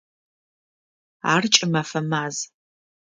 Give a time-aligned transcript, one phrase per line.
[1.33, 2.35] Ар кӏымэфэ маз.